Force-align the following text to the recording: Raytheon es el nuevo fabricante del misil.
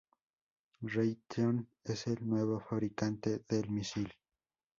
Raytheon 0.81 1.67
es 1.83 2.07
el 2.07 2.27
nuevo 2.27 2.59
fabricante 2.59 3.43
del 3.47 3.69
misil. 3.69 4.11